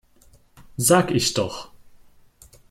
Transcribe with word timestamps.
Sag 0.77 1.11
ich 1.11 1.35
doch! 1.35 1.69